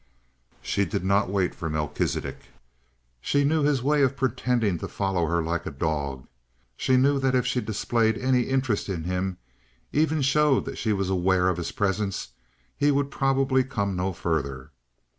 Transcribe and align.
She 0.63 0.83
did 0.83 1.03
not 1.05 1.29
wait 1.29 1.53
for 1.53 1.69
Melchisidec. 1.69 2.47
She 3.21 3.43
knew 3.43 3.61
his 3.61 3.83
way 3.83 4.01
of 4.01 4.17
pretending 4.17 4.79
to 4.79 4.87
follow 4.87 5.27
her 5.27 5.43
like 5.43 5.67
a 5.67 5.69
dog; 5.69 6.25
she 6.75 6.97
knew 6.97 7.19
that 7.19 7.35
if 7.35 7.45
she 7.45 7.61
displayed 7.61 8.17
any 8.17 8.41
interest 8.49 8.89
in 8.89 9.03
him, 9.03 9.37
even 9.93 10.23
showed 10.23 10.65
that 10.65 10.79
she 10.79 10.91
was 10.91 11.11
aware 11.11 11.49
of 11.49 11.57
his 11.57 11.71
presence, 11.71 12.29
he 12.75 12.89
would 12.89 13.11
probably 13.11 13.63
come 13.63 13.95
no 13.95 14.11
further. 14.11 14.71